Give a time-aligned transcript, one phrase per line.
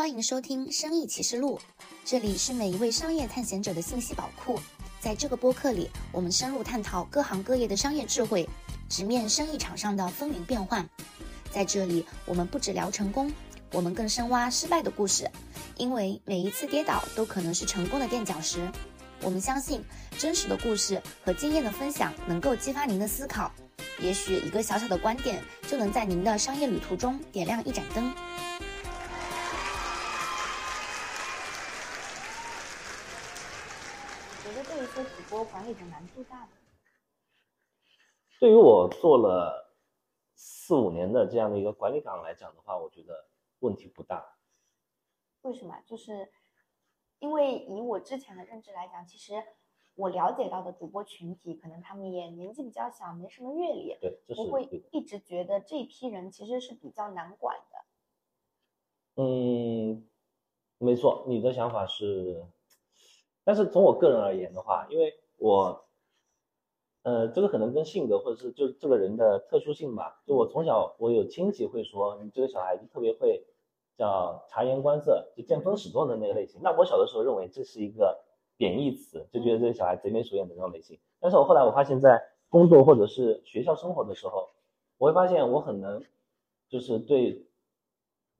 [0.00, 1.58] 欢迎收听《生意启示录》，
[2.06, 4.58] 这里是每一位商业探险者的信息宝库。
[4.98, 8.48] 在这个播客里，我们深入探讨各行各业的商业智慧，
[8.88, 10.88] 直面生意场上的风云变幻。
[11.52, 13.30] 在这里，我们不只聊成功，
[13.72, 15.30] 我们更深挖失败的故事，
[15.76, 18.66] 因为每一次跌倒都可能是成功的垫脚石。
[19.20, 19.84] 我们相信，
[20.18, 23.52] 真实的故事和经验的分享能够激发您的思考，
[24.00, 28.10] 也许一个小小的观点就能在您的商业旅途中点亮一盏灯。
[35.60, 36.48] 管理的难度大吗？
[38.38, 39.76] 对于我做了
[40.34, 43.28] 四五年的这样的一个管理岗来讲的话，我觉得
[43.58, 44.38] 问题不大。
[45.42, 45.78] 为什么？
[45.84, 46.32] 就是
[47.18, 49.34] 因为以我之前的认知来讲，其实
[49.96, 59.22] 我了解到的主播群体，可能他们也年纪比较小，没什么阅历，对，就是不会一直觉得这批人其实是比较难管的。
[59.22, 60.08] 嗯，
[60.78, 62.46] 没错，你的想法是，
[63.44, 65.86] 但是从我个人而言的话，因为我，
[67.02, 70.20] 呃，这个可能跟性格或者是就这个人的特殊性吧。
[70.26, 73.42] 就我从小，我有亲戚会说，你这个小孩子特别会
[73.96, 76.60] 叫察言观色，就见风使舵的那个类型。
[76.62, 78.22] 那我小的时候认为这是一个
[78.58, 81.00] 贬义词，就觉得这个小孩贼眉鼠眼的那种类型。
[81.18, 84.50] 但是我后来我发现，在工作或者是学校生活的时候，
[84.98, 86.04] 我会发现我很能，
[86.68, 87.46] 就是对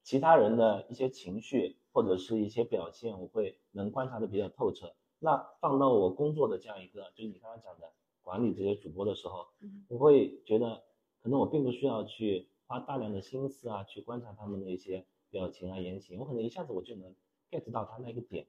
[0.02, 4.92] 其他人的一些情绪或者是一些表现，我会能观察的比较透彻。
[5.20, 10.82] 那放到我工作的这样一个，就是你刚刚讲的管理这些主播的时候，嗯我会觉得
[11.22, 17.14] 可能我并不需要去花大量的心思啊，去观察他们的一些表情啊、言行，我可能一下子我就能
[17.50, 18.46] get 到他那个点。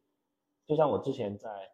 [0.66, 1.74] 就像我之前在，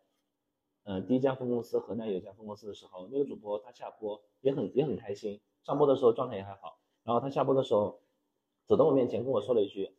[0.84, 8.02] 呃，第一家分公司河南有一家分公司的时候，那个主播他下播也很也很开心，上播的时候状态也还好，然后他下播的时候
[8.66, 9.96] 走到我面前跟我说了一句，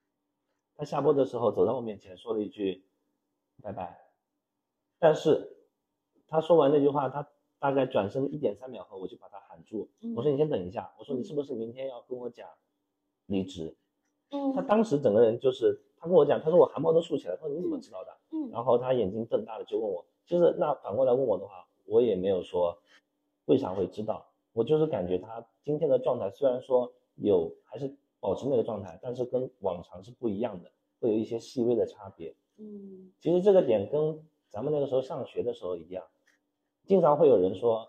[0.76, 2.84] 他下播的时候走到我面前说了一句
[3.62, 4.09] 拜拜，
[5.00, 5.56] 但是
[6.28, 7.26] 他说完那句话，他
[7.58, 12.48] 大概转身一点三秒后，我就把他喊住，嗯我说你先等一下，我说你是不是明天要跟我讲
[13.26, 13.74] 离职？
[14.30, 18.16] 他嗯当时整个人就是，他跟我讲，他说我汗毛都竖起来，他说你怎么知道的？
[18.32, 22.78] 嗯然后他眼睛瞪大了就问我，就是那反过来问我的话，我也没有说
[23.46, 32.34] 为啥会知道，我就是感觉他今天的状态虽然说有还是保持那个状态，但是跟往常是不一样的，会有一些细微的差别。
[32.58, 36.04] 嗯其实这个点跟咱们那个时候上学的时候一样，
[36.84, 37.88] 经常会有人说，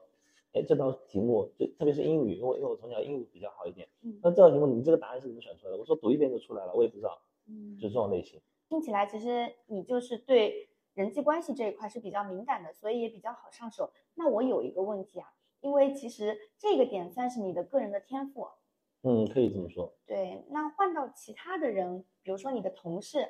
[0.53, 5.77] 哎，这道题目就特别是英语，因为因为我从小英语比较好一点，嗯那这道题目你这个答案是怎么选出来的？
[5.77, 8.39] 我说读一遍就出来了，我也不知道，嗯就这种类型。
[8.69, 13.91] 听起来其实你就是对人际关系这一块是比较敏感的，所以也比较好上手。
[14.15, 18.47] 那我有一个问题啊，因为其实这个点算是你的个人的天赋，
[19.03, 19.93] 嗯，可以这么说。
[20.05, 20.45] 对。
[20.49, 23.27] 那换到其他的人，比如说你的同事，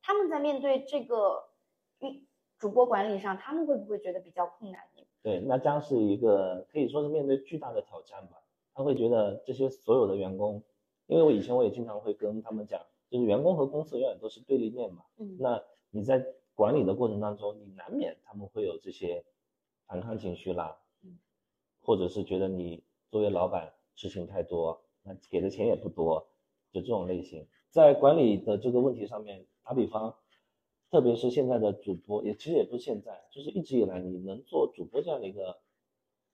[0.00, 1.50] 他们在面对这个
[2.00, 2.27] 运
[2.58, 5.02] 主播管理上，他们会不会觉得比较困难呢？
[5.22, 8.42] 对，那将是一个可以说是面对巨大的挑战吧。
[8.74, 10.62] 他会觉得这些所有的员工，
[11.06, 12.80] 因为我以前我也经常会跟他们讲，
[13.10, 15.02] 就是员工和公司永远都是对立面嘛。
[15.18, 16.24] 嗯那你在
[16.54, 19.24] 管理的过程当中，你难免他们会有这些
[19.86, 21.18] 反抗情绪啦，嗯，
[21.80, 26.28] 或者是觉得你作为老板事情太多，那给的钱也不多，
[26.72, 27.46] 就这种类型。
[27.70, 30.14] 在管理的这个问题上面，打比方，
[30.90, 35.58] 特别是现在的主播，也其实也不是现在，就是一直以来你能做主播这样的一个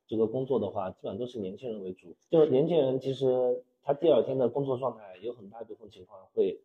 [0.06, 2.15] 这个工作的话，基本上都是年轻人为主。
[2.31, 6.60] 就年轻人其实他第二天的工作状态有很大一部分情况会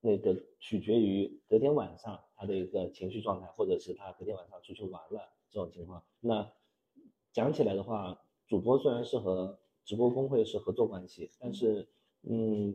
[0.00, 6.02] 那个取决于隔天晚上他的一个情绪状态，或者是他隔天晚上出去玩了这种情况。
[6.20, 6.50] 那
[7.32, 11.88] 讲起来的话，主播虽然是和直播工会是合作关系，但是
[12.22, 12.74] 嗯，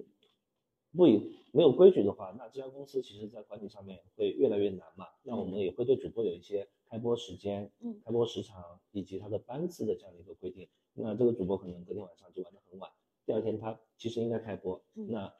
[0.97, 5.07] 不以没有规矩的话，那这家公司其实在管理上面会越来越难嘛。
[5.23, 10.67] 那我们也会对主播有一些开播时间、嗯开播时长以及他的班次的这样的一个规定。
[10.93, 12.91] 那这个主播可能隔天晚上就玩得很晚，
[13.25, 15.33] 第二天他其实应该开播，嗯那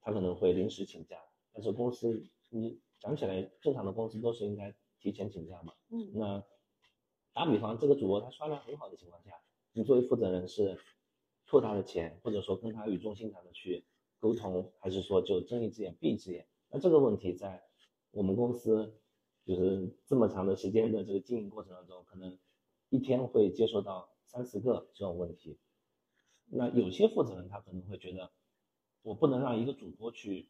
[0.00, 1.16] 他可能会临时请假，
[1.52, 5.72] 但是公司你讲起来，正常的公司都是应该提前请假嘛。
[5.90, 6.44] 嗯那
[7.32, 9.30] 打比方，这个主播他刷量很好的情况下，
[9.72, 10.76] 你作为负责人是
[11.46, 13.84] 拖他的钱，或者说跟他语重心长的去
[14.22, 16.46] 沟通，还是说就睁一只眼闭一只眼？
[16.70, 17.60] 那这个问题在
[18.12, 18.94] 我们公司
[19.44, 22.38] 就是这么长的时间的这个经营过程当中，可能
[22.88, 25.58] 一天会接收到三四个这种问题。
[26.46, 28.30] 那有些负责人他可能会觉得，
[29.02, 30.48] 我不能让一个主播去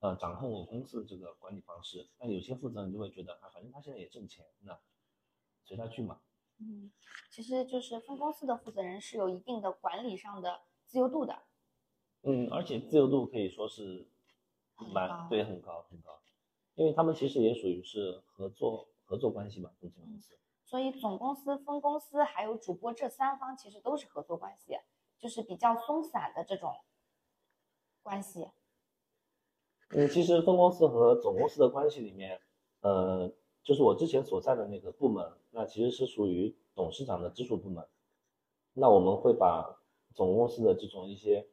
[0.00, 4.76] 呃掌控我公司的这个管理方式，但有些负责人就会觉得啊，反正他现在也挣钱，那
[5.62, 6.20] 随他去嘛。
[6.58, 6.90] 嗯，
[7.30, 11.44] 其实就是分公司的负责人是有一定的管理上的自由度的。
[12.22, 14.06] 嗯，而且自由度可以说是
[14.92, 16.20] 蛮对很高很高，
[16.74, 20.38] 因为他们其实也属于是合作合作关系嘛，跟这个公司。
[20.64, 24.78] 所以总公司、分公司还有主播这三方其实都是合作关系，
[25.18, 26.72] 就是比较松散的这种
[28.02, 28.48] 关系。
[29.90, 32.40] 嗯，其实分公司和总公司的关系里面，
[32.80, 33.30] 呃，
[33.62, 37.86] 就是我之前所在的那个部门，那其实是属于董事长的直属部门。
[38.72, 39.78] 那我们会把
[40.14, 41.46] 总公司的这种一些，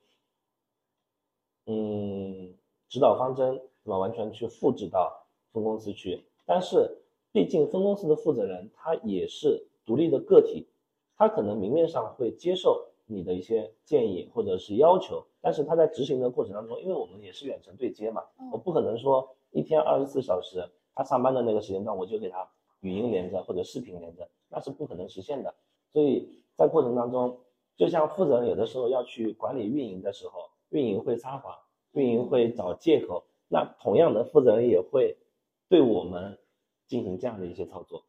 [1.71, 2.51] 嗯，
[2.87, 5.23] 指导方针，对吧，完全去复制到
[5.53, 6.25] 分公司去。
[6.43, 6.97] 但是，
[7.31, 10.67] 毕竟分公司的负责人他也是独立的个体，
[11.15, 22.49] 他可能明面上会接受你的一些建议或者是要求，但是他在执行的过程当中，因为我们也是远程对接嘛，嗯我不可能说一天二十四小时他上班的那个时间段我就给他
[22.79, 25.53] 语音连着或者视频连着，那是不可能实现的。
[25.91, 27.37] 所以在过程当中，
[27.77, 31.55] 就像负责人有的时候要去管理运营的时候，运营会撒谎，
[31.91, 35.17] 运营会找借口，那同样的负责人也会
[35.67, 36.37] 对我们
[36.87, 38.03] 进行这样的一些操作。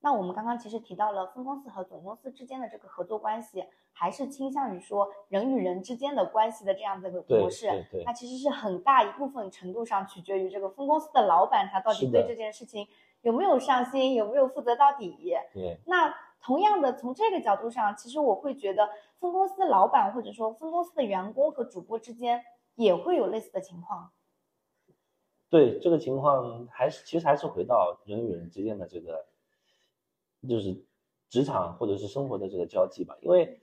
[0.00, 7.66] 那我们刚刚其实提到了分公司和总公司之间的这个合作关系，还是倾向于说人与人之间的关系的这样的一个模式。
[7.68, 12.86] 对对那其实是很大一部分程度上取决于这个分公司的老板他到底对这件事情
[13.22, 15.16] 有没有上心，有没有负责到底。
[15.54, 16.14] 对，那
[16.44, 18.86] 同样的，从这个角度上，其实我会觉得
[19.18, 22.44] 分公司的老板或者说分公司的员工和主播之间
[22.74, 24.12] 也会有类似的情况。
[25.48, 29.24] 对这个情况，还是其实还是回到人与人之间的这个，
[30.46, 30.84] 就是
[31.30, 33.16] 职场或者是生活的这个交际吧。
[33.22, 33.62] 因为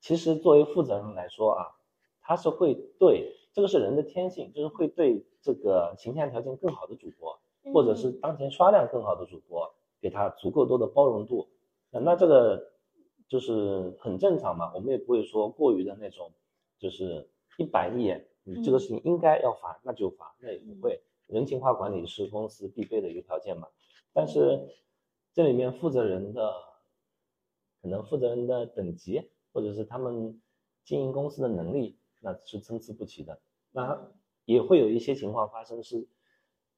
[0.00, 1.76] 其实作为负责人来说啊，
[2.20, 7.38] 他是会对这个是人的天性，就是会对这个形象条件更好的主播，
[7.72, 11.46] 或者是嗯当前刷量更好的主播，给他足够多的包容度。
[11.94, 12.72] 那那这个
[13.28, 16.32] 就是很正常嘛，我们也不会说过于的那种，
[16.80, 21.00] 就是一板一眼，你这个事情应该要罚，那就罚，那也不会。
[21.28, 23.68] 人情化管理是公司必备的一个条件嘛。
[24.12, 24.68] 但是
[25.32, 26.52] 这里面负责人的
[27.80, 30.42] 可能负责人的等级，或者是他们
[30.84, 33.40] 经营公司的能力，那是参差不齐的。
[33.70, 34.10] 那
[34.44, 36.06] 也会有一些情况发生是，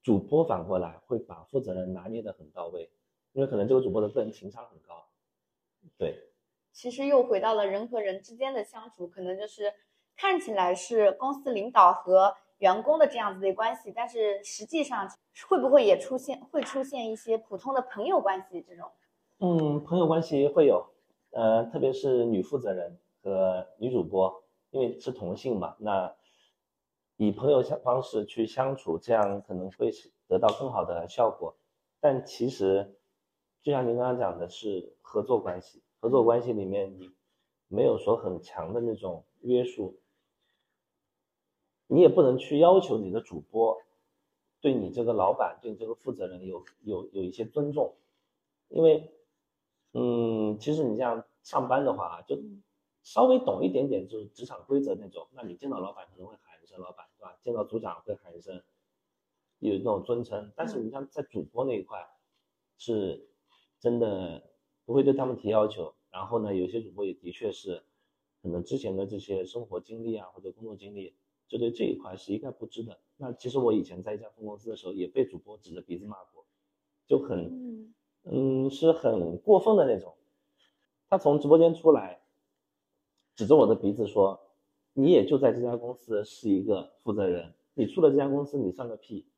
[0.02, 2.90] 主播反过来会把负责人拿捏得很到位，
[3.32, 5.05] 因为可能这个主播的个人情商很高，
[5.98, 6.30] 对，
[6.72, 9.72] 其实又回到了人和人之间的相处，可能就是
[10.16, 15.08] 看起来是公司领导和员工的这样子的关系，但是实际上
[15.48, 18.90] 会不会也出现会出现一些普通的朋友关系这种？
[19.38, 20.86] 嗯，朋友关系会有，
[21.30, 26.14] 呃，特别是女负责人和女主播，因为是同性嘛，那
[27.16, 29.90] 以朋友相方式去相处，这样可能会
[30.26, 31.54] 得到更好的效果。
[32.00, 32.96] 但其实，
[33.66, 37.10] 就像您刚刚讲的是合作关系，合作关系里面你
[37.66, 39.98] 没有说很强的那种约束，
[41.88, 43.82] 你也不能去要求你的主播
[44.60, 47.96] 对你这个老板、对你这个负责人有有有一些尊重，
[48.68, 49.12] 因为，
[49.94, 52.38] 嗯，其实你像上班的话，就
[53.02, 57.36] 稍微懂一点点就是职场规则那种，那你见到老板可能会喊一声老板，对吧？
[57.42, 58.62] 见到组长会喊一声，
[59.58, 60.52] 有那种尊称。
[60.54, 62.08] 但是你像在主播那一块，
[62.78, 63.28] 是
[63.86, 64.42] 真的
[64.84, 65.94] 不会对他们提要求。
[66.10, 67.84] 然后呢，有些主播也的确是，
[68.42, 71.14] 可能之前的这些生活经历啊或者工作经历，
[71.46, 72.98] 就对这一块是一概不知的。
[73.16, 76.44] 那其实我以前在一家分公司的时候，也被主播指着鼻子骂过，
[77.06, 77.44] 就很。
[77.44, 77.92] 嗯
[78.28, 80.16] 嗯，是很过分的那种。
[81.08, 82.22] 他从直播间出来，
[83.36, 84.40] 指着我的鼻子说
[84.94, 89.28] ：“你也就在这家公司是一个负责人，你出了这家公司你算个屁。”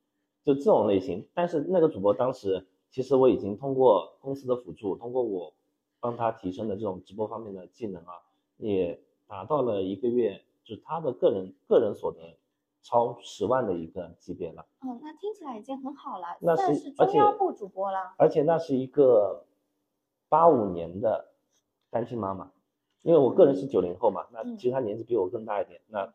[0.43, 1.29] 就这种类型。
[1.35, 5.53] 但是那个主播当时，其实我已经通过公司的辅助，通过我
[6.01, 8.15] 帮他提升的这种直播方面的技能啊，
[8.57, 12.39] 也达到了一个月，就是他的个人个人所得
[12.83, 14.65] 超十万的一个级别了。
[14.81, 18.15] 嗯，那听起来已经很好了，那算是中腰部主播了。
[18.17, 19.45] 而且那是一个
[20.29, 21.33] 八五年的
[21.91, 22.51] 单亲妈妈，
[23.03, 26.13] 因为我个人是九零后嘛，那嗯其实她年纪比我更大一点，那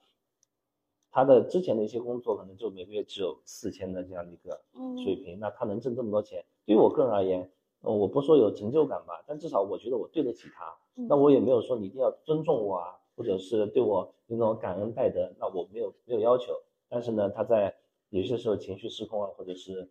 [1.12, 7.52] 她的之前的一些工作可能就每个月只有四千的这样的一个嗯水平，那她能挣这么多钱，对于我个人而言，
[7.82, 16.54] 呃我不说有成就感吧，但至少我觉得我对得起她，嗯那我也没有说你一定要尊重我啊，或者是对我有那种感恩戴德，那我没有没有要求。
[16.88, 17.76] 但是呢，他在
[18.10, 19.90] 有些时候情绪失控啊，或者是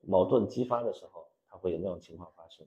[0.00, 2.66] 矛盾激发的时候，他会有那种情况发生。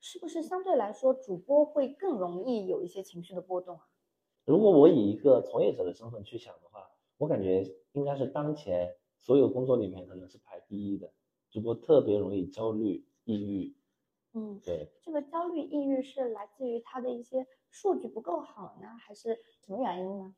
[0.00, 3.86] 是不是相对来说主播会更容易有一些情绪的波动啊？
[4.44, 11.12] 如果我以一个从业者的身份去想的话，我感觉应该是当前所有工作里面可能是排第一的，
[11.50, 13.74] 主播特别容易焦虑、抑郁。
[14.32, 20.34] 嗯，对，这个焦虑、抑郁是来自于他的一些数据不够好呢，还是什么原因呢？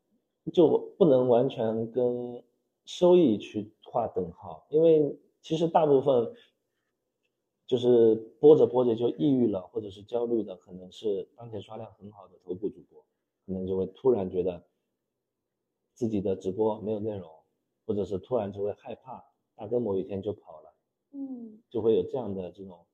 [0.52, 2.42] 就不能完全跟
[2.84, 6.32] 收益去划等号，因为其实大部分
[7.66, 13.04] 就是播着播着就抑郁了，或者是焦虑的，可能是当前刷量很好的头部主播，
[13.46, 14.66] 可能就会突然觉得
[15.92, 17.30] 自己的直播没有内容，
[17.86, 19.22] 或者是突然就会害怕
[19.54, 20.71] 大哥某一天就跑了，
[21.12, 22.86] 嗯就会有这样的这种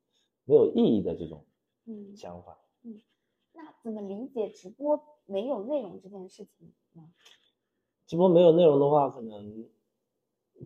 [0.44, 1.44] 没有意义的这种
[1.86, 2.58] 嗯，想法。
[2.82, 3.00] 嗯
[3.52, 7.10] 那怎么理解直播没有内容这件事情呢？
[8.06, 9.68] 直播没有内容的话，可能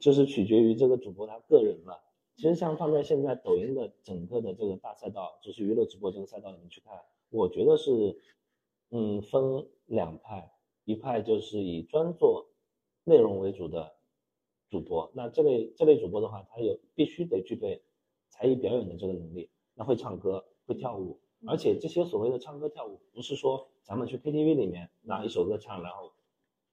[0.00, 2.02] 就是取决于这个主播他个人了。
[2.36, 8.18] 其实像放在现在抖音的整个的这个大赛道，就是娱乐直播这个赛道里面去看，我觉得是，
[8.90, 10.52] 嗯，分两派，
[10.84, 12.48] 一派就是以专做
[13.04, 13.96] 内容为主的
[14.72, 17.82] 主播，那这类这类主播的话，他有必须得具备
[18.30, 26.14] 才艺表演的这个能力，那会唱歌，会跳舞，而且这些所谓的唱歌跳舞，不是说咱们去 KTV 里面拿一首歌唱，然后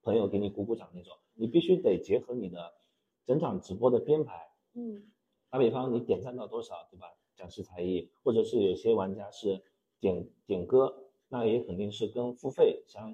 [0.02, 2.74] 朋友给你鼓鼓掌那种，你必须得结合你的
[3.26, 4.50] 整场直播的编排。
[4.76, 5.04] 嗯
[5.50, 7.08] 打比方，你点赞到多少，对吧？
[7.36, 9.62] 展示才艺，或者是有些玩家是
[10.00, 13.14] 点点歌，那也肯定是跟付费相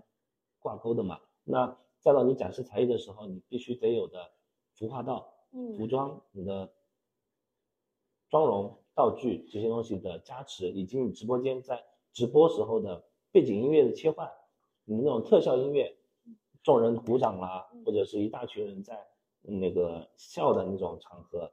[0.60, 1.20] 挂钩的嘛。
[1.44, 4.32] 那再到你展示才艺的时候，你必须得有的
[4.76, 5.88] 服化道、服嗯。
[5.88, 6.72] 装、你的
[8.30, 14.32] 妆容、道具这些东西的加持，以及你直播间在直播时候的背景音乐的切换，
[14.84, 15.98] 你那种特效音乐，
[16.64, 19.08] 众人鼓掌啦，或者是一大群人在
[19.42, 21.52] 那个笑的那种场合，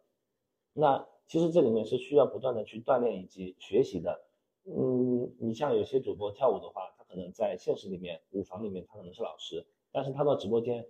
[0.73, 4.25] 那其实这里面是需要不断的去锻炼以及学习的。
[4.65, 10.87] 嗯，你像有些主播跳舞的话，他可能在现实里面舞房里面他可能是老师，但是他到直播间，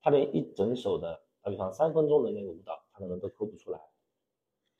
[0.00, 3.80] 他连一整首的，打比方三分钟的那个舞蹈，他可能都抠不出来。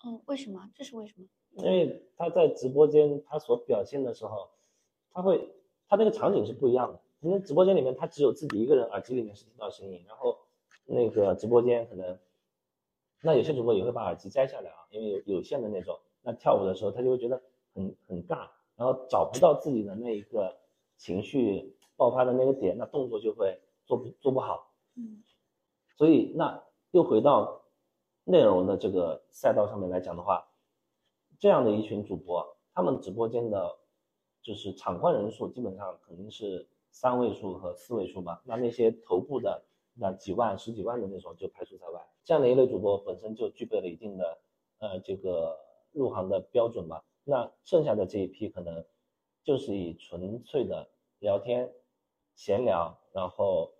[0.05, 0.71] 嗯，为什么？
[0.75, 1.27] 这是为什么？
[1.57, 4.51] 因为他在直播间他所表现的时候，
[5.11, 5.49] 他会
[5.89, 7.01] 他那个场景是不一样的。
[7.21, 10.39] 因为直播间里面他只有自己一个人，耳机里面是听到声音，然后
[10.85, 12.17] 那个直播间可能，
[13.23, 17.43] 那有些主播也会把耳机摘下来啊，因为有有线的那种，那跳舞的时候他就会觉得
[17.75, 20.57] 很很尬，然后找不到自己的那一个
[20.97, 24.73] 情绪爆发的那个点，那动作就会做不做不好。
[24.95, 25.21] 嗯
[25.99, 26.63] 所以那
[26.93, 27.65] 又回到
[28.23, 30.47] 内容的这个赛道上面来讲的话，
[31.41, 33.77] 这样的一群主播，他们直播间的，
[34.41, 38.41] 就是场观人数基本上肯定是三位数和四位数吧。
[38.45, 39.61] 那那些头部的
[39.95, 42.01] 那几万、十几万的那种就排除在外。
[42.23, 44.39] 这样的一类主播本身就具备了一定的
[44.79, 45.59] 呃这个
[45.91, 47.05] 入行的标准吧。
[47.25, 48.85] 那剩下的这一批可能
[49.43, 50.89] 就是以纯粹的
[51.19, 51.75] 聊天、
[52.37, 53.73] 闲聊，然后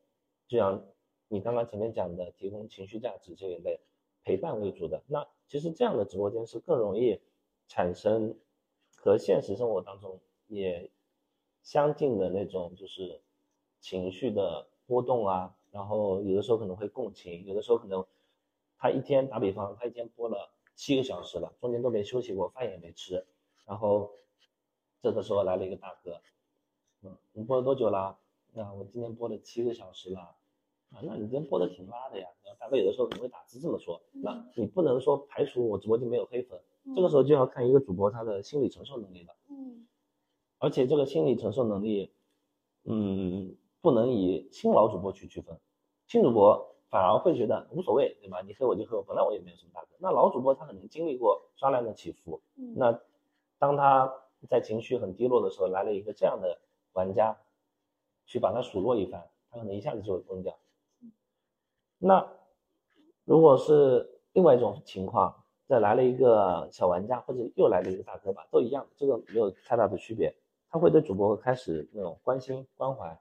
[0.49, 0.83] 这样
[1.29, 3.81] 你刚刚前面讲的提供情绪价值这一类
[4.25, 7.21] 陪伴为主的，那其实这样的直播间是更容易
[7.69, 8.35] 产生
[8.97, 10.91] 和现实生活当中也
[11.63, 13.21] 相近的那种就是
[13.81, 18.07] 情绪的波动啊，然后有的时候可能会共情，有的时候可能
[18.79, 23.27] 他一天打比方，他一天播了七个小时了，中间都没休息过，饭也没吃，
[23.67, 24.13] 然后
[25.03, 26.23] 这个时候来了一个大哥，
[27.03, 28.19] 嗯，你播了多久啦？
[28.53, 30.38] 那我今天播了七个小时了。
[30.91, 32.27] 啊，那你今天播的挺拉的呀。
[32.45, 36.61] 然后大哥有的时候可能会打字这么说，那你不能说排除我直播间没有黑粉，
[36.97, 39.35] 这个时候就要看一个主播他的心理承受能力了。
[39.51, 39.87] 嗯
[40.61, 42.13] 而且这个心理承受能力，
[42.83, 45.57] 嗯，不能以新老主播去区分，
[46.09, 48.41] 新主播反而会觉得无所谓，对吧？
[48.43, 49.89] 你黑我就黑我，本来我也没有什么大哥。
[50.01, 53.01] 那老主播他可能经历过刷量的起伏，嗯那
[53.61, 54.13] 当他
[54.49, 56.59] 在情绪很低落的时候，来了一个这样的
[56.93, 57.39] 玩家，
[58.27, 60.59] 去把他数落一番，他可能一下子就会崩掉。
[61.99, 62.27] 那
[63.25, 70.35] 如果是另外一种情况，再来了一个小玩家，或者又来了一个大哥吧，都一样，这个没有太大的区别。
[70.71, 73.19] 他会对主播开始那种关心关怀，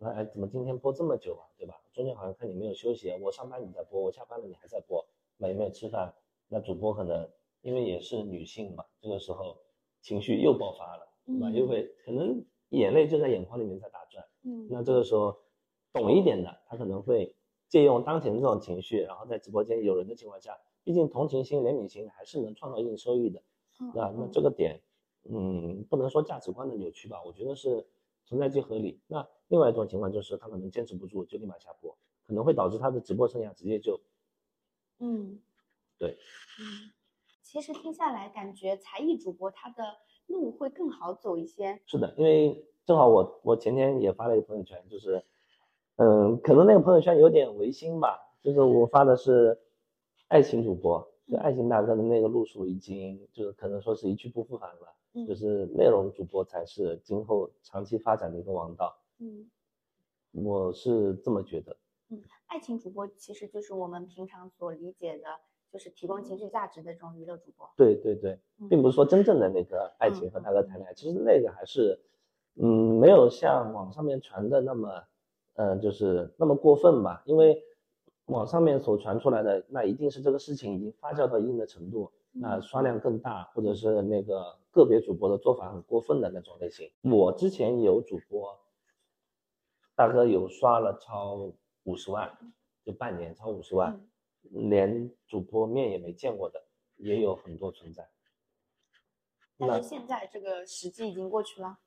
[0.00, 1.74] 哎，怎么今天播这么久啊，对吧？
[1.92, 5.04] 中间好像看你没有休息，我上班你在播，我下班了你还在播，
[5.36, 6.12] 没没有吃饭？
[6.48, 7.28] 那主播可能
[7.60, 9.56] 因为也是女性嘛，这个时候
[10.00, 11.48] 情绪又爆发了，对吧？
[11.48, 14.24] 嗯又会可能眼泪就在眼眶里面在打转。
[14.44, 15.36] 嗯那这个时候，
[15.92, 17.34] 懂一点的，他可能会
[17.72, 23.40] 借用当前的这种情绪，然后在直播间有人的情况下，毕竟同情心、怜悯心还是能创造一定收益的。
[23.80, 24.78] 嗯那那这个点，
[25.24, 27.86] 嗯，不能说价值观的扭曲吧，我觉得是
[28.26, 29.00] 存在即合理。
[29.06, 33.98] 那另外一种情况就是他可能坚持不住，就立马下播，可能会导致他的直播生涯直接就
[34.98, 35.40] 嗯
[35.96, 36.18] 对，
[36.60, 36.92] 嗯，
[37.40, 41.80] 其实听下来感觉才艺主播他的路会更好走一些。
[41.86, 45.24] 是的，因为正好我我前天也发了一个朋友圈，就是，
[45.96, 49.58] 嗯，可能那个朋友圈有点违心吧，就是我发的是
[50.28, 55.26] 爱情主播，就爱情大哥的那个路数已经就是可能说是一去不复返了，嗯。
[55.26, 59.50] 就是内容主播才是今后长期发展的一个王道，嗯。
[60.32, 61.76] 我是这么觉得。
[62.08, 65.24] 嗯，爱情主播其实就是我们平常所理解的，
[65.70, 67.68] 就是提供情绪价值的这种娱乐主播。
[67.76, 68.38] 对对对，
[68.70, 72.00] 并不是说真正的那个爱情和大哥谈恋爱，其实那个还是，
[72.54, 75.04] 嗯，没有像网上面传的那么，
[75.54, 77.22] 嗯，就是那么过分吧。
[77.26, 77.62] 因为
[78.26, 86.90] 网上面所传出来的，那一定是这个事情已经发酵到一定的程度，那刷量更大，或者是那个个别主播的做法很过分的那种类型。
[87.02, 88.58] 我之前有主播，
[89.94, 91.52] 大哥有刷了超。
[91.84, 92.38] 五十万，
[92.84, 94.00] 就半年超五十万，
[94.42, 96.64] 连主播面也没见过的
[96.96, 98.08] 也有很多存在。
[99.58, 101.80] 但是现在这个时机已经过去了。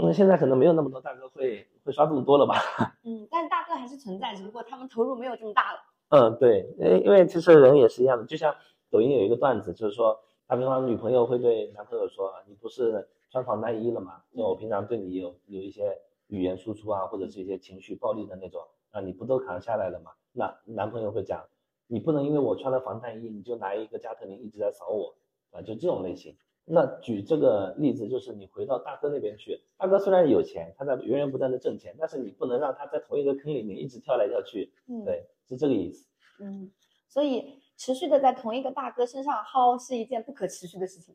[0.00, 2.54] 嗯，现在可能没有那么多大哥会会刷这么多了吧？
[3.04, 5.78] 嗯，但大哥还是存在，只不过他们投入没有这么大了。
[6.08, 8.54] 嗯，对，因因为其实人也是一样的，就像
[8.90, 14.22] 抖音有一个段子，就是说打比方女朋友会对男朋友说：“你不是穿防弹衣了吗？
[14.32, 15.96] 那我平常对你有有一些
[16.28, 18.60] 语言输出啊，或者是一些情绪暴力的那种。”
[18.90, 20.12] 啊，你不都扛下来了吗？
[20.32, 21.44] 那男朋友会讲，
[21.88, 25.14] 你不能因为我穿了防弹衣，你就拿一个加特林一直在扫我，
[25.50, 26.36] 啊，就这种类型。
[26.66, 34.72] 那举这个例子，就是你回到大哥那边去，大哥虽然有钱，他在源源不断的挣钱，但是你不能让他在同一个坑里面一直跳来跳去。
[34.88, 36.08] 嗯，对，是这个意思。
[36.40, 36.70] 嗯，
[37.08, 41.14] 所以持续的在同一个大哥身上薅是一件不可持续的事情。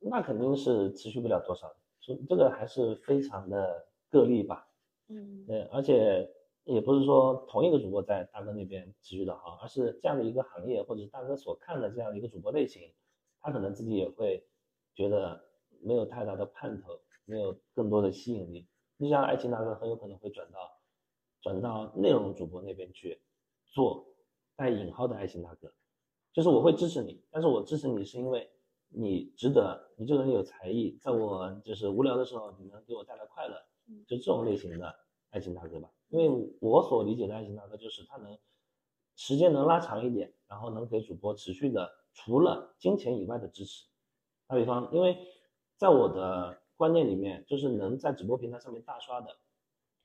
[0.00, 4.68] 那肯定是持续不了多少，所以这个还是非常的个例吧。
[5.08, 6.30] 嗯，对，而且。
[6.64, 12.82] 也不是说同一个主播在大哥那边持续的好，而是这样的一个行业，或者是大哥所看的这样的一个主播类型，
[13.42, 14.46] 他可能自己也会
[14.94, 15.44] 觉得
[15.82, 18.66] 没有太大的盼头，没有更多的吸引力。
[18.98, 20.80] 就像爱情大哥很有可能会转到
[21.40, 23.20] 转到内容主播那边去
[23.66, 24.06] 做
[24.54, 25.74] 带引号的爱情大哥，
[26.32, 28.48] 就是我会支持你，但是我支持你是因为
[28.88, 33.56] 你值得，你这个人有才艺，在我就是无聊的时候你能给我带来快乐，
[34.06, 34.94] 就这种类型的
[35.30, 35.90] 爱情大哥吧。
[36.10, 38.38] 因为我所理解的爱情大哥，就是他能
[39.16, 43.86] 时间能拉长一点，然后能给主播持续的除了金钱以外的支持。
[44.46, 45.18] 打比方，因为
[45.76, 49.36] 在我的观念里面，就是能在直播平台上面大刷的，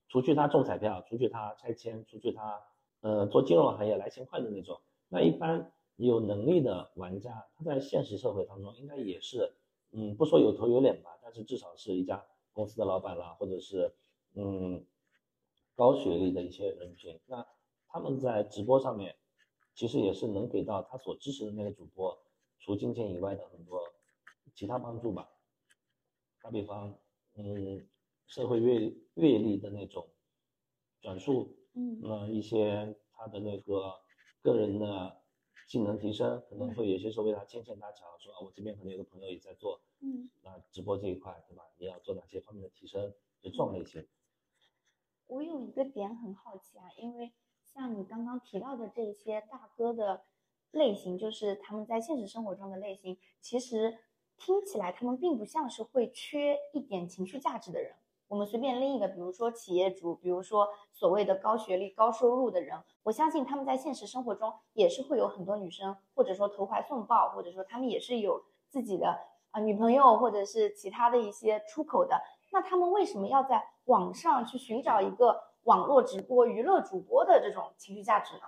[0.07, 2.61] 除去他中彩票，除去他拆迁，除去他
[3.01, 4.79] 呃做金融行业来钱快的那种，
[5.09, 9.53] 那一般有能力的玩家，他在现实社会当中应该也是，
[9.91, 13.93] 嗯，不说有头有脸吧，但是至少是一家公司的老板啦，或者是
[14.35, 14.85] 嗯。
[15.75, 17.45] 高学历的一些人群，那
[17.87, 19.15] 他们在直播上面，
[19.77, 22.17] 其实也是能给到他所支持的那个主播，
[22.57, 23.79] 除金钱以外的很多
[24.55, 25.29] 其他帮助吧。
[26.41, 26.97] 打比方，
[27.35, 27.87] 嗯，
[28.25, 30.09] 社会阅阅历的那种
[30.99, 33.93] 转述，嗯，那一些他的那个
[34.41, 35.21] 个人的
[35.67, 41.63] 技能提升，可能会有些时候为他牵线搭桥，说啊，我这边可能有个朋友也在做，嗯，那直播这一块，对吧？
[41.77, 43.13] 你要做哪些方面的提升？
[43.43, 44.07] 就这种类型。
[45.27, 47.31] 我有一个点很好奇啊，因为
[47.77, 50.23] 像你刚刚提到的这些大哥的
[50.71, 53.99] 类型，就是他们在现实生活中的类型，其实
[54.35, 57.93] 听起来他们并不像是会缺一点情绪价值的人。
[58.29, 69.19] 我们随便拎一个，比如说企业主，比如说所谓的高学历、高收入的人，我相信他们在现实生活中也是会有很多女生，或者说投怀送抱，或者说他们也是有自己的
[69.51, 72.19] 啊女朋友，或者是其他的一些出口的。
[72.51, 78.43] 那他们为什么要在网上去寻找一个网络直播娱乐主播的这种情绪价值呢？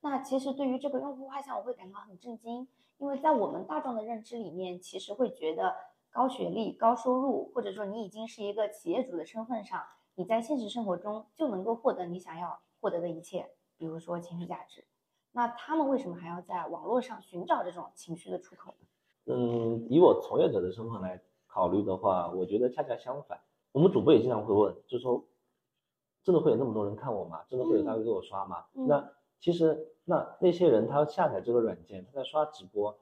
[0.00, 2.66] 那其实对于这个用户画像，我会感到很震惊，
[2.98, 5.72] 因为在我们大众的认知里面，其实会觉得
[6.10, 9.80] 高学历、高收入，或者说你已经是一个企业主的身份上，
[10.16, 14.84] 你在现实生活中就能够获得你想要获得的一切，比如说情绪价值。
[15.30, 18.86] 那他们为什么还要在网络上寻找这种情绪的出口呢？
[19.26, 21.22] 嗯，以我从业者的身份来。
[21.46, 23.40] 考虑的话，我觉得恰恰相反。
[23.70, 25.24] 我们主播也经常会问，就是说，
[26.24, 27.44] 真的会有那么多人看我吗？
[27.48, 28.64] 真的会有他会给我刷吗？
[28.72, 32.98] 那其实，那那些人他下载这个软件，他在刷直播，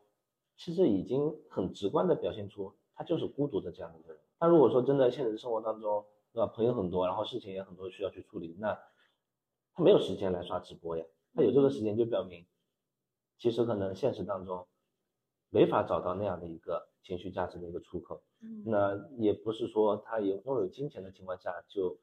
[0.56, 4.20] 其实已经很直观的表现出他就是孤独的这样一个人。
[4.38, 6.46] 他如果说真的现实生活当中，对吧？
[6.52, 8.76] 朋友很多，然后事情也很多需要去处理，那
[9.72, 11.04] 他没有时间来刷直播呀。
[11.34, 12.44] 他有这个时间，就表明，
[13.38, 14.66] 其实可能现实当中
[15.48, 18.20] 没法找到那样的一个情绪价值的一个出口。
[18.64, 21.96] 那也不是说他有拥有金钱的情况下，就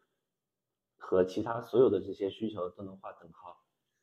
[0.99, 3.57] 和其他所有的这些需求都能划等号。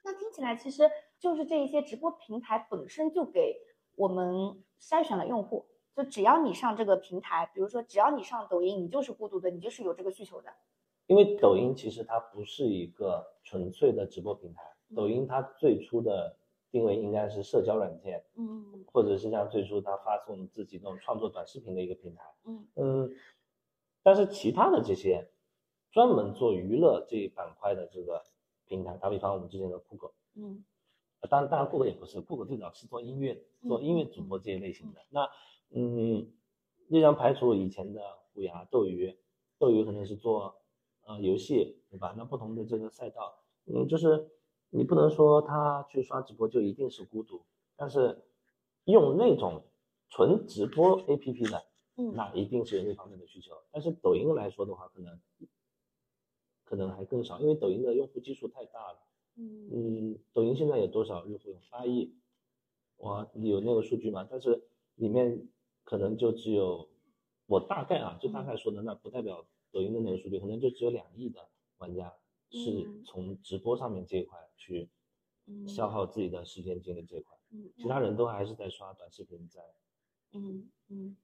[0.05, 3.57] 那听起来其实就是这一些直播平台本身就给
[3.95, 10.51] 我们筛选了用户，就只要你上这个平台，比如说只要你上抖音，你就是孤独的，你就是有这个需求的。
[11.07, 14.63] 因为抖音其实它不是一个纯粹的直播平台，
[14.97, 16.37] 抖音它最初的。
[16.73, 23.15] 定位应该是社交软件，嗯，或者是像最初他发送自己那种创作短视频的一个平台，嗯嗯，
[24.03, 25.27] 但是其他的这些
[25.97, 28.23] 专门做娱乐这一板块的这个
[28.67, 30.63] 平台，打比方我们之前的酷狗，嗯
[31.31, 35.01] 当然当然酷狗也不是，酷狗最早是做音乐做嗯音乐主播这一类型的。
[35.09, 35.27] 那
[35.71, 36.31] 嗯，
[36.91, 38.03] 就像排除以前的
[38.35, 39.17] 虎牙、斗鱼，
[39.59, 40.61] 斗鱼可能是做
[41.07, 42.15] 呃游戏，对吧？
[42.15, 44.29] 那不同的这个赛道，嗯，就是
[44.69, 47.41] 你不能说他去刷直播就一定是孤独，
[47.75, 48.23] 但是
[48.85, 49.63] 用那种
[50.11, 51.65] 纯直播 APP 的，
[51.97, 53.55] 嗯那一定是有那方面的需求。
[53.73, 55.19] 但是抖音来说的话，可能
[56.67, 58.99] 可能还更少，因为抖音的用户基数太大了。
[59.37, 61.49] 嗯嗯，抖音现在有多少用户？
[61.49, 62.13] 有八亿，
[62.99, 64.27] 哇，有那个数据吗？
[64.31, 65.49] 但是里面
[65.85, 66.89] 可能就只有，
[67.47, 71.49] 我大概啊，就大概说的，那不代表抖音的那个数据，可能就只有两亿的
[71.79, 72.13] 玩家
[72.51, 74.89] 是嗯从直播上面这一块去
[75.47, 79.61] 嗯消耗自己的时间精力这一块，嗯其他人都还是在刷短视频在。
[80.33, 81.17] 嗯嗯，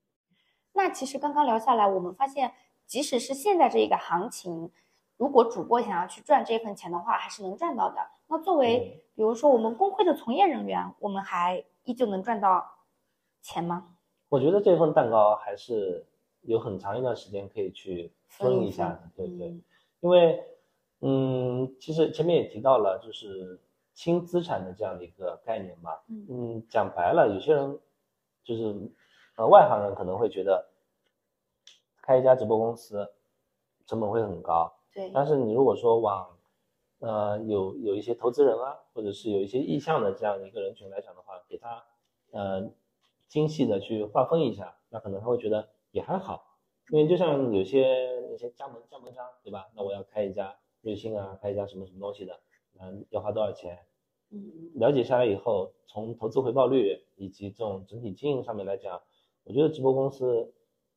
[0.74, 2.52] 那其实刚刚聊下来，我们发现，
[2.86, 4.70] 即使是现在这一个行情，
[5.22, 7.96] 如果主播想要去赚这份钱的话，还是能赚到的。
[8.26, 12.68] 那作为比如说我们工会的从业人员，我们还依旧能赚到
[13.40, 13.94] 钱吗？
[14.28, 16.04] 我觉得这份蛋糕还是
[16.40, 19.50] 有很长一段时间可以去分一下的，对对。
[19.50, 19.62] 嗯
[20.00, 20.44] 因为，
[21.02, 23.60] 嗯，其实前面也提到了，就是
[23.94, 25.92] 轻资产的这样的一个概念嘛。
[26.08, 27.78] 嗯嗯，讲白了，有些人
[28.42, 28.90] 就是
[29.36, 30.66] 呃外行人可能会觉得
[32.00, 33.08] 开一家直播公司
[33.86, 36.38] 成本会很高，对，但是你如果说往
[37.00, 41.84] 呃有有一些投资人啊，或者是有一些意向的这样一个人群来讲的话，给他
[42.30, 42.70] 呃
[43.28, 46.48] 精细的去划分一下，那可能他会觉得也还好。
[46.90, 49.70] 因为就像有些那些加盟加盟商，对吧？
[49.74, 52.40] 那我要开一家瑞幸啊，开一家什么什么东西的，
[52.78, 53.78] 嗯，要花多少钱？
[54.30, 59.00] 嗯了解下来以后，从投资回报率以及这种整体经营上面来讲，
[59.44, 60.52] 我觉得直播公司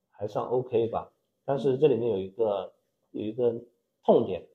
[0.09, 1.13] 还算 OK 吧。
[1.45, 2.73] 但是这里面有一个
[3.11, 3.53] 有一个
[4.05, 4.47] 痛点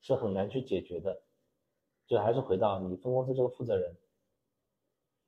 [0.00, 1.22] 是很难去解决的，
[2.06, 3.96] 就还是回到你分公司这个负责人。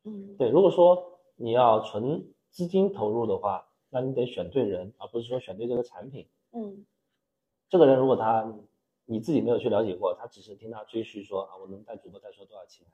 [0.04, 6.26] 嗯对，如果说你要纯资金投入的话，那你得选对人，而不是说选对这个产品。
[6.52, 6.86] 嗯
[7.68, 8.50] 这个人如果他
[9.04, 12.86] 你自己没有去了解过，他只是听他吹嘘说啊，我能带主播带出多少钱，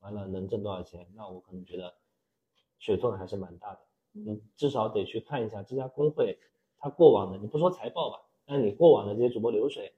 [0.00, 1.94] 完了能挣多少钱，那我可能觉得
[2.80, 3.80] 水分还是蛮大的。
[4.12, 6.38] 你至少得去看一下这家工会
[6.78, 9.92] 他过往的，你不说财报吧，但是你过往的这些主播流水，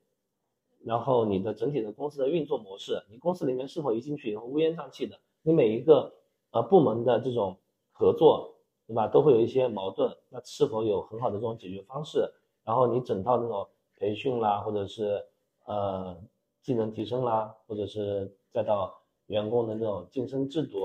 [0.88, 6.14] 然后你的整体的公司的运作模式，你公司里面是否一进去以后乌烟瘴气的，你每一个
[6.50, 7.58] 呃部门的这种
[7.92, 8.54] 合作，
[8.86, 12.32] 对吧，都会有一些矛盾，那是否有很好的这种解决方式？
[12.64, 15.22] 然后你整套那种培训啦，或者是
[15.66, 16.16] 呃
[16.62, 20.84] 技能提升啦，或者是再到员工的那种晋升制度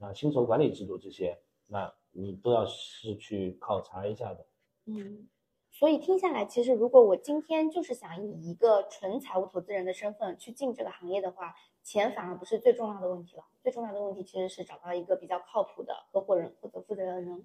[0.00, 1.38] 啊、薪酬管理制度这些，
[1.68, 4.46] 那你都要是去考察一下的。
[4.86, 5.28] 嗯。
[5.76, 13.42] 所以听下来，其实如果我今天就是想以一个纯财务投资人的身份去进这个行业的话，钱反而不是最重要的问题了。
[13.60, 17.44] 最重要的问题其实是找到一个比较靠谱的合伙人或者负责人。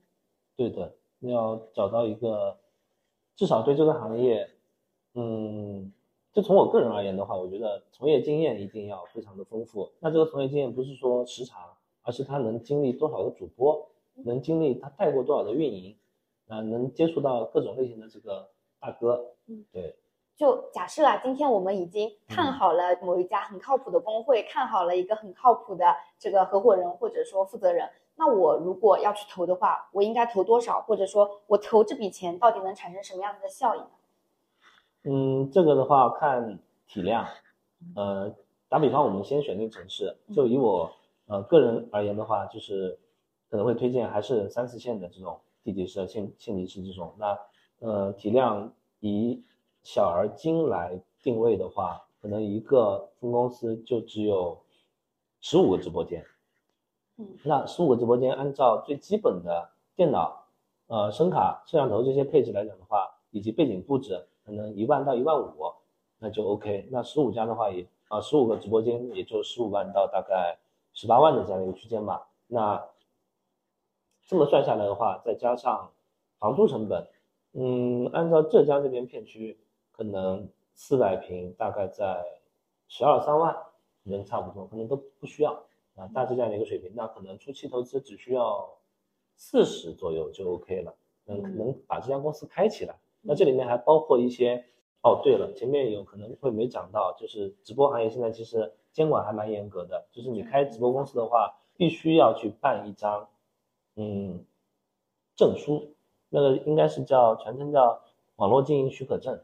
[0.55, 2.59] 对的，要找到一个，
[3.35, 4.47] 至少对这个行业，
[5.15, 5.91] 嗯，
[6.31, 9.91] 就从我个人而言的话，我觉得从业经验一定要非常的丰富。
[9.99, 13.89] 那这个从业经验不是说时长，而是他能经历多少个主播，
[14.23, 15.97] 能经历他带过多少的运营，
[16.49, 19.35] 啊，能接触到各种类型的这个大哥。
[19.47, 19.95] 嗯，对，
[20.35, 25.85] 就假设啊，今天我们已经看好了某一家很靠谱的工会，看好了一个很靠谱的
[26.17, 30.81] 这个合伙人或者说负责人，那我如果要去投的话，我应该投多少？
[30.81, 33.89] 或者说我投这笔钱到底能产生什么样子的效益呢？
[35.03, 37.25] 嗯，这个的话看体量，
[37.95, 38.35] 呃，
[38.67, 40.91] 打比方，我们先选定城市，就以我
[41.27, 42.99] 呃个人而言的话，就是
[43.49, 47.13] 可能会推荐还是三四线的这种地级市、县县级市这种。
[47.17, 47.39] 那
[47.79, 49.41] 呃体量以
[49.83, 54.57] 小而精来定位的话，可能一个分公司就只有
[55.41, 56.25] 十五个直播间。
[57.17, 60.45] 嗯那十五个直播间，按照最基本的电脑、
[60.87, 65.73] 呃声卡、摄像头这些配置来讲的话，以及背景布置，可能一万到一万五，
[66.19, 66.87] 那就 OK。
[66.91, 70.57] 那十五家的话也啊，十五个直播间也就十五万到大概
[70.93, 72.27] 十八万的这样一个区间吧。
[72.47, 72.81] 那
[74.29, 75.91] 这么算下来的话，再加上
[76.37, 77.07] 房租成本，
[77.53, 79.59] 嗯，按照浙江这边片区，
[79.91, 82.23] 可能四百平大概在
[82.87, 83.51] 十二三万，
[84.03, 85.53] 可能差不多，可能都不需要。
[85.95, 88.69] 啊，大致这样的一个水平，那可能初期投资只需要
[89.35, 90.93] 四十左右就 OK 了，
[91.25, 92.99] 能嗯能把这家公司开起来。
[93.21, 94.63] 那这里面还包括一些，
[95.01, 103.27] 哦，对了，前面有可能会没讲到，就是直播行业现在其实监管还蛮严格的，就是你开直播公司的话，必须要去办一张，
[104.01, 104.45] 嗯，
[105.35, 105.93] 证书，
[106.29, 107.99] 那个应该是叫全称叫
[108.37, 109.37] 网络经营许可证。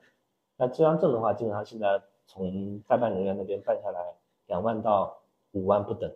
[0.56, 4.16] 那这张证的话，基本上现在从代办人员那边办下来，
[4.48, 5.18] 两万到
[5.52, 6.10] 五万不等，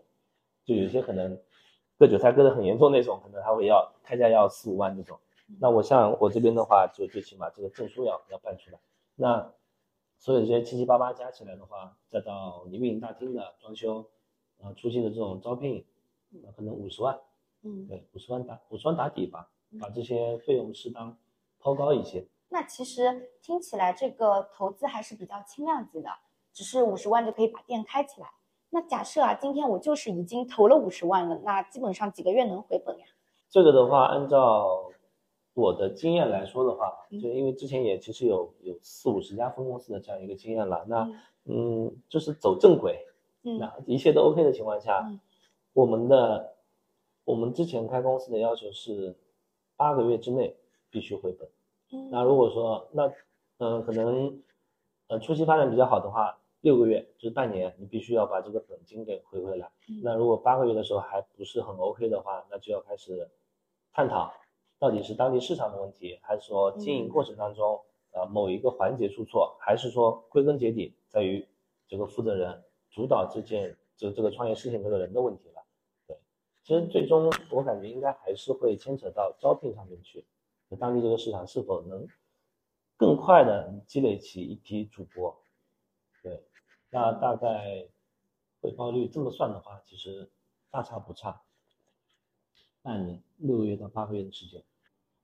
[0.64, 1.38] 就有些可能
[1.98, 5.20] 割韭菜割得很严重那种，可能他会要开价要四五万这种。
[5.60, 8.80] 那我像我这边的话，就最起码这个证书要要办出来。
[9.16, 9.52] 那
[10.18, 14.06] 所有这些七七八八加起来的话，再到你运营大厅的装修，
[14.62, 15.84] 呃，初期的这种招聘，
[16.56, 17.20] 可能五十万，
[17.64, 21.18] 嗯，对，五十万打五十万打底吧，把这些费用适当
[21.60, 22.26] 抛高一些。
[22.50, 26.10] 那其实听起来这个投资还是比较轻量级的，
[26.52, 28.28] 只是五十万就可以把店开起来。
[28.72, 33.06] 那假设啊，今天我就是已经投了五十万了，那基本上几个月能回本呀？
[33.50, 34.92] 这个的话，按照
[35.54, 41.10] 我的经验来说的话，就因为之前也其实有有四五十家分公司的这样一个经验了，那
[41.46, 43.06] 嗯，就是走正轨，
[43.44, 45.12] 嗯那一切都 OK 的情况下，
[45.74, 46.56] 我们的
[47.30, 49.16] 我们之前开公司的要求是
[49.78, 50.56] 八个月之内
[50.90, 51.48] 必须回本。
[52.10, 53.14] 那如果说那
[53.60, 54.42] 嗯可能
[55.10, 59.70] 呃初期发展比较好的话，六个月就是半年，你必须要把这个本金给回回来。
[60.02, 63.30] 那如果八个月的时候还不是很 OK 的话，那就要开始
[63.94, 64.34] 探讨。
[64.80, 67.80] 到底是当地市场的问题，还是说经营过程当中
[68.12, 71.48] 呃某一个环节出错，还是说归根结底在于
[71.88, 75.59] 这个负责人主导这件这这个创业事情这个人的问题了？
[76.70, 80.24] 对，其实最终我感觉应该还是会牵扯到招聘上面去，
[80.80, 82.08] 当地这个市场是否能
[82.96, 85.36] 更快的积累起一批主播？
[86.22, 86.46] 对，
[86.92, 87.88] 那大概
[88.62, 90.30] 回报率这么算的话，其实
[90.70, 91.42] 大差不差，
[92.84, 94.64] 半年六个月到八个月的时间。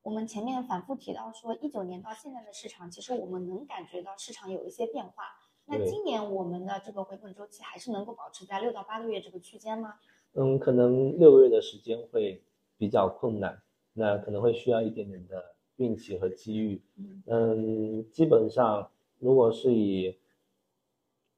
[0.01, 5.35] 我们前面反复提到说，一九年到现在的市场，其实我们能感觉到市场有一些变化。
[5.65, 9.99] 那今年我们的这个回本周期还是能够保持在六到八个月这个区间吗？
[10.35, 12.41] 嗯，可能六个月的时间会
[12.77, 13.61] 比较困难，
[13.93, 16.81] 那可能会需要一点点的运气和机遇。
[17.25, 20.17] 嗯，基本上如果是以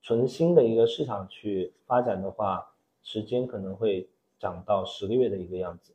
[0.02, 5.94] 纯新的一个市场去发展的话，时间可能会涨到十个月的一个样子。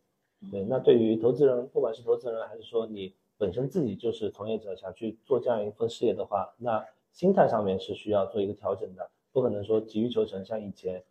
[0.50, 10.44] 对，那对于投资人，不管是投资人还是说你本身自己就是从业者，想去做这样一份事业的话，那心态上面是需要做一个调整的，不可能说急于求成。
[10.44, 11.02] 像以前，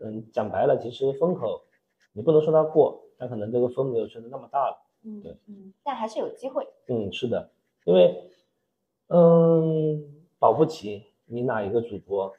[0.00, 1.62] 嗯，讲白了，其实风口
[2.12, 4.76] 你不能说它过，但可能这个风没有吹得那么大了。
[5.02, 6.66] 嗯，对，嗯，但还是有机会。
[6.88, 7.50] 嗯，是的，
[7.84, 8.30] 因为，
[9.08, 10.02] 嗯，
[10.38, 12.34] 保不齐你哪一个主播，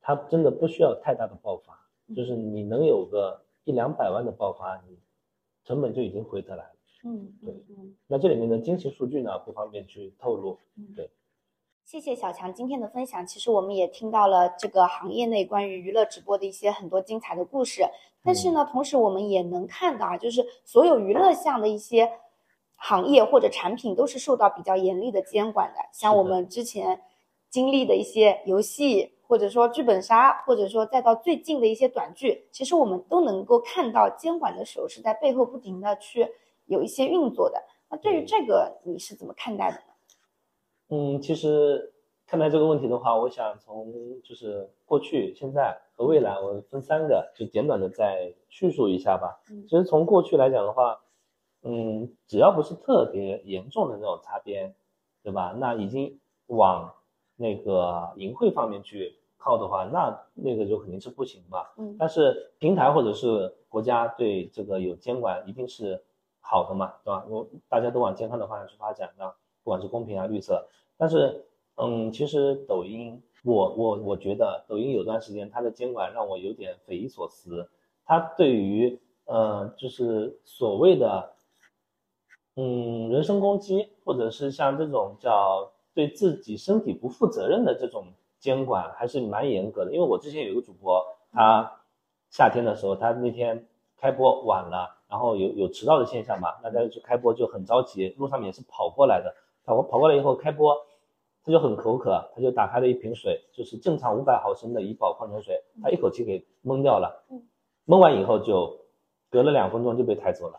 [0.00, 1.78] 他真的不需要太大的爆发，
[2.14, 4.98] 就是你能有个一两百万的爆发，你。
[5.64, 6.74] 成本就已经回得来了。
[7.04, 10.58] 嗯，对，嗯，那这里面的精细数据呢，不方便去透露。
[10.78, 11.10] 嗯，对。
[11.90, 13.26] 谢谢小强今天的分享。
[13.26, 17.82] 其实我们也听到了这个行业内关于娱乐直播的一些很多精彩的故事。
[18.22, 22.12] 但是呢，同时我们也能看到啊，就是所有娱乐项的一些
[22.76, 25.80] 行业或者产品都是受到比较严厉的监管的。
[25.90, 27.00] 像我们之前
[27.48, 29.14] 经历的一些游戏。
[29.28, 36.26] 或者说剧本杀，或者说再到最近的一些短剧，其实我们都能够看到监管的手是在背后不停的去
[36.64, 37.62] 有一些运作的。
[37.90, 39.87] 那对于这个你是怎么看待的呢？
[40.88, 41.92] 嗯，其实
[42.26, 49.40] 看待这个问题的话，我想从就是过去、现在和未来，我分三个就简短的再叙述一下吧。
[49.68, 51.00] 其实从过去来讲的话，
[51.62, 54.74] 嗯，只要不是特别严重的那种擦边，
[55.22, 55.54] 对吧？
[55.58, 56.94] 那已经往
[57.36, 59.16] 那个淫秽方面去。
[59.40, 61.64] 靠的话，那那个就肯定是不行嘛。
[61.76, 66.02] 嗯，但是平台或者是国家对这个有监管，一定是
[66.40, 67.24] 好的嘛，对吧？
[67.28, 69.32] 我大家都往健康的方向去发展，那
[69.68, 70.66] 不管是公平啊、绿色。
[70.96, 71.44] 但是，
[71.76, 77.68] 嗯，其实抖音，我我我觉得抖音有段时间它的监管让我有点匪夷所思。
[78.06, 81.34] 它对于，呃，就是所谓的，
[82.56, 88.06] 嗯，人身攻击，或者是像这种叫对自己身体不负责任的这种。
[88.40, 91.82] 监管还是蛮严格的，因为我之前有一个主播，他
[92.30, 99.34] 夏天的时候，他那天开播晚了，然后有有迟到的现象嘛，那他就开播就很着急，路上面也是跑过来的，
[99.68, 100.74] 跑跑过来以后开播，
[101.44, 107.24] 他就很口渴，他就打开了一瓶水，就是正常五百毫升的怡宝矿泉水，他一口气给闷掉了，
[107.84, 108.80] 闷完以后就
[109.30, 110.58] 隔了两分钟就被抬走了，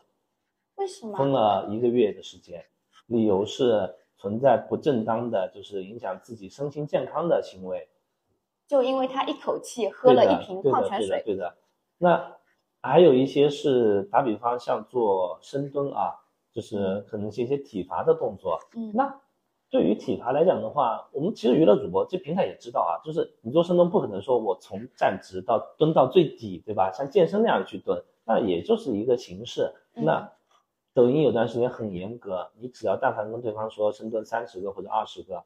[0.76, 1.18] 为什么？
[1.18, 2.64] 封了一个月的时间，
[3.08, 3.96] 理由是。
[4.22, 7.88] 存在不正当的，就是影响自己身心健康的行为，
[8.68, 11.08] 就因为他一口气喝了一瓶矿泉水。
[11.08, 11.56] 对的，对的。
[12.00, 12.36] 那
[12.82, 16.20] 还有一些是打比方，像做深蹲啊，
[16.54, 18.60] 就是可能是一些体罚的动作。
[18.76, 18.92] 嗯。
[18.94, 19.20] 那
[19.70, 26.92] 对于体罚来讲的话，我们其实娱乐主播这平台也知道啊，就是你做深蹲不可能说我从站直到蹲到最底，对吧？
[26.92, 29.74] 像健身那样去蹲，那也就是一个形式。
[29.94, 30.32] 那。
[30.92, 35.42] 抖音有段时间很严格，你只要但凡跟对方说深蹲三十个或者二十个，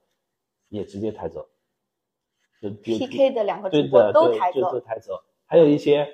[0.69, 1.45] 也直接抬走。
[2.59, 5.21] 就 PK 的两个主对播都抬走就都，抬走。
[5.45, 6.07] 还有一些，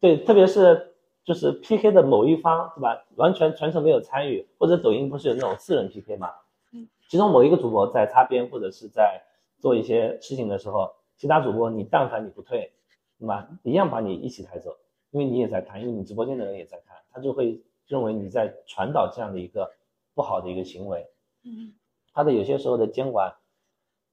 [0.00, 0.91] 对，特别是
[1.24, 3.04] 就是 PK 的某一方，对吧？
[3.16, 6.30] 完全全程没有参与，或者抖音不是有那种四人 PK 吗？
[6.72, 9.22] 嗯，其中某一个主播在擦边或者是在
[9.58, 12.72] 做一些事情的时候，其他主播你但凡你不退，
[13.18, 13.48] 对吧？
[13.62, 14.76] 一样把你一起抬走，
[15.10, 19.70] 因为你也在看，因为你直播间的人也在看，他就会认为你在传导这样的一个
[20.14, 21.06] 不好的一个行为。
[21.44, 21.72] 嗯
[22.14, 23.34] 他的有些时候的监管，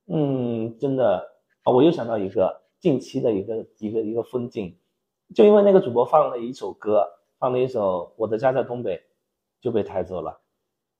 [0.07, 1.31] 嗯，真的
[1.63, 4.77] 啊，我又想到一个近期的一个一个一个风景，
[5.35, 8.97] 就因为那个主播放了一首歌，放了一首《我的家在东北》，
[9.61, 10.39] 就被抬走了，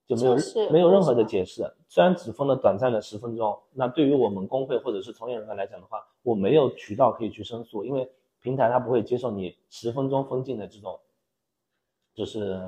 [0.07, 1.63] 就没有就是没有任何的解释。
[1.87, 8.09] 虽然只封了短暂的十分钟，那对于我们工会或者是从业人员来讲的话，我没有渠道可以去申诉，因为
[8.41, 10.99] 平台它不会接受你十分钟封禁的这种，
[12.13, 12.61] 就是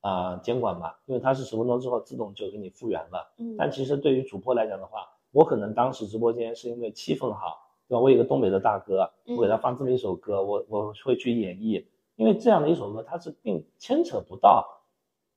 [0.00, 3.34] 啊、监管嘛，因为它是十分钟之后自动就给你复原了。
[3.38, 8.00] 嗯但其实对于主播来讲的话，我可能当时直播间是因为气氛好，对吧？
[8.00, 11.84] 我有一个东北的大哥，嗯我给他放这么一首歌，我我会去演绎，
[12.16, 14.82] 因为这样的一首歌它是并牵扯不到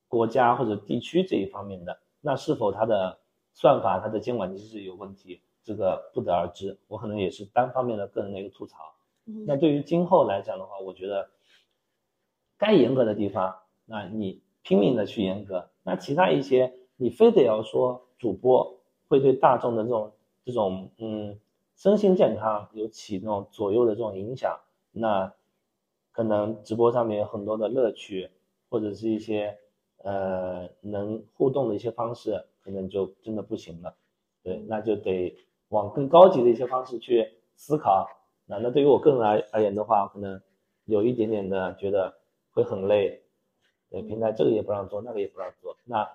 [0.08, 3.18] 国家或者地区这一方面的，那是否它的
[3.54, 6.78] 算法、它的监管机制有问题，这个不得而知。
[6.88, 8.78] 我可能也是单方面的个人的一个吐槽。
[9.26, 11.30] 嗯那对于今后来讲的话，我觉得
[12.58, 13.54] 该严格的地方，
[13.86, 20.12] 那你拼命的去严格；那其他一些，你非得要说主播会对大众的这种
[20.44, 21.38] 这种嗯
[21.76, 24.60] 身心健康有起那种左右的这种影响，
[24.92, 25.32] 那
[26.12, 28.30] 可能直播上面有很多的乐趣，
[28.68, 29.58] 或者是一些
[29.98, 33.96] 呃能互动的一些方式，可能就真的不行了。
[34.42, 35.36] 对，那就得
[35.68, 38.06] 往更高级的一些方式去思考。
[38.44, 40.40] 那那对于我个人来而言的话，可能
[40.84, 42.14] 有一点点的觉得
[42.50, 43.22] 会很累。
[43.88, 46.08] 对，平台这个也不让做，那个也不让做，那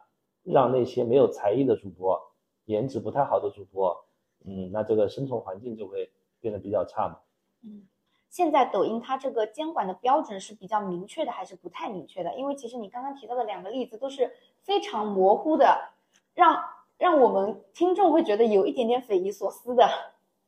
[0.43, 2.19] 让那些没有才艺的主播、
[2.65, 4.06] 颜值不太好的主播，
[4.45, 7.19] 嗯，那这个生存环境就会变得比较差嘛。
[7.63, 7.87] 嗯，
[8.29, 12.35] 现在抖音它这个监管的标准是比较明确的，还是不太明确的？
[12.35, 15.89] 因为其实你刚刚提到的两个例子都是非常模糊的，
[16.33, 16.63] 让
[16.97, 19.87] 让我们听众会觉得有一点点匪夷所思的。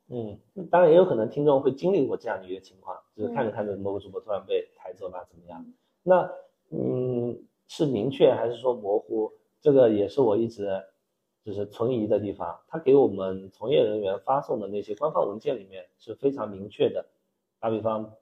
[0.08, 0.38] 嗯，
[0.70, 5.64] 当然也有可能听众会经历过这样的一个情况，就是看着嗯看着某个主播突然被抬走了，怎么样？
[6.02, 6.28] 那
[6.70, 9.32] 嗯，是明确还是说模糊？
[9.60, 10.68] 这个也是我一直
[11.44, 12.60] 就是存疑的地方。
[12.68, 17.06] 他给我们从业人员发送的那些官方文件里面是非常明确的，
[17.58, 18.12] 打比方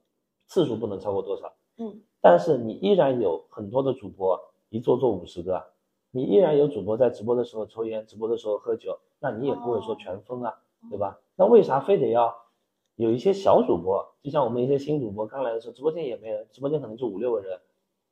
[0.47, 4.37] 次数不能超过多少，嗯但是你依然有很多的主播
[4.69, 5.63] 一做做五十个，
[6.11, 10.53] 你依然有主播在直播的时候抽烟，直播的时候喝酒，那你也不会说全封啊，
[10.89, 11.19] 对吧？
[11.35, 12.35] 那为啥非得要
[12.95, 17.57] 有一些小主播，就像我们一些新主播刚来的时候，直播间也没人，直播间可能就五六个人，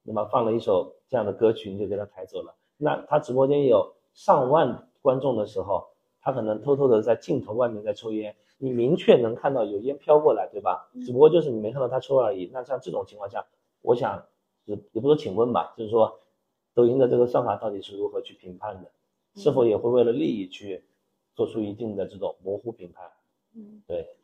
[0.04, 2.56] 那么放了一首这样的歌曲，你就给他抬走了。
[2.78, 5.88] 那他直播间有上万观众的时候，
[6.20, 10.90] 他可能偷偷的在镜头外面在抽烟，你明确能看到有烟飘过来，对吧？
[10.94, 12.50] 嗯只不过就是你没看到他抽而已。
[12.52, 13.46] 那像这种情况下，
[13.82, 14.22] 我想
[14.66, 16.20] 也也不说请问吧，就是说
[16.74, 18.92] 抖音的这个算法到底是如何去评判的？
[19.36, 20.84] 是否也会为了利益去
[21.34, 23.10] 做出一定的这种模糊评判？
[23.56, 24.18] 嗯，对，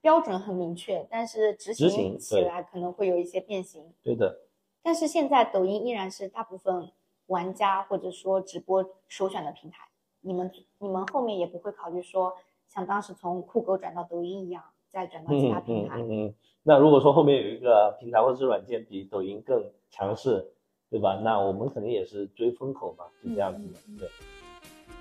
[0.00, 3.92] 标准很明确，但是执行起来可能会有一些变形。
[4.04, 4.38] 对的。
[4.82, 6.92] 但是现在抖音依然是大部分
[7.26, 9.88] 玩家或者说直播首选的平台。
[10.20, 12.34] 你们你们后面也不会考虑说
[12.68, 15.96] 像当时从酷狗转到抖音一样，再转到其他嗯平台。
[15.98, 16.34] 嗯嗯嗯。
[16.62, 20.52] 那如果说后面有一个平台或者是软件比抖音更强势，
[20.90, 21.20] 对吧？
[21.22, 24.08] 那我们肯定也是追风口嘛，是这样子的对，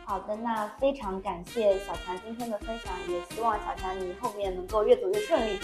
[0.05, 5.59] 好的，那非常感谢小强今天的分享，也希望小强你后面能够越走越顺利。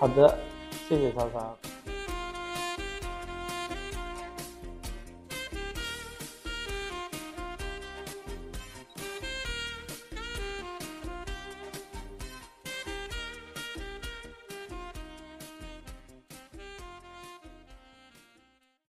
[0.00, 0.36] 好的，
[0.88, 1.56] 谢谢超超。